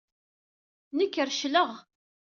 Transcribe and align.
Nekk 0.97 1.15
recleɣ. 1.27 1.69